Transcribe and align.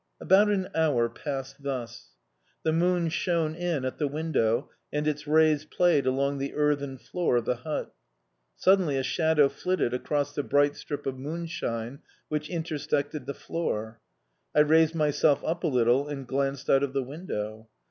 About 0.19 0.49
an 0.49 0.67
hour 0.73 1.07
passed 1.09 1.61
thus. 1.61 2.15
The 2.63 2.73
moon 2.73 3.09
shone 3.09 3.53
in 3.53 3.85
at 3.85 3.99
the 3.99 4.07
window 4.07 4.71
and 4.91 5.07
its 5.07 5.27
rays 5.27 5.63
played 5.63 6.07
along 6.07 6.39
the 6.39 6.55
earthen 6.55 6.97
floor 6.97 7.35
of 7.37 7.45
the 7.45 7.57
hut. 7.57 7.93
Suddenly 8.55 8.97
a 8.97 9.03
shadow 9.03 9.47
flitted 9.47 9.93
across 9.93 10.33
the 10.33 10.41
bright 10.41 10.75
strip 10.75 11.05
of 11.05 11.19
moonshine 11.19 11.99
which 12.29 12.49
intersected 12.49 13.27
the 13.27 13.35
floor. 13.35 13.99
I 14.55 14.61
raised 14.61 14.95
myself 14.95 15.43
up 15.43 15.63
a 15.63 15.67
little 15.67 16.07
and 16.07 16.25
glanced 16.25 16.67
out 16.67 16.81
of 16.81 16.93
the 16.93 17.03
window. 17.03 17.69